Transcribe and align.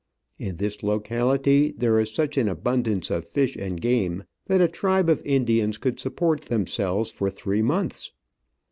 In 0.39 0.55
this 0.55 0.81
locality 0.81 1.75
there 1.77 1.99
is 1.99 2.09
such 2.11 2.35
an 2.35 2.47
abundance 2.49 3.11
of 3.11 3.23
fish 3.27 3.55
and 3.55 3.79
game 3.79 4.23
that 4.47 4.59
a 4.59 4.67
tribe 4.67 5.11
of 5.11 5.21
Indians 5.23 5.77
could 5.77 5.99
support 5.99 6.41
themselves 6.41 7.11
for 7.11 7.29
three 7.29 7.61
months. 7.61 8.11